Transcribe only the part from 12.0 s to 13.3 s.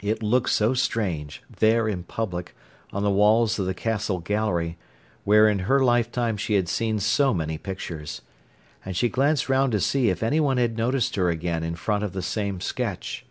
of the same sketch.